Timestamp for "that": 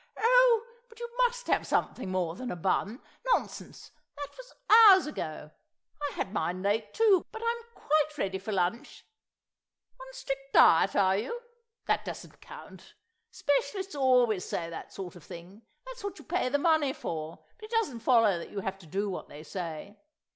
4.17-4.33, 11.85-12.03, 14.71-14.91, 18.39-18.49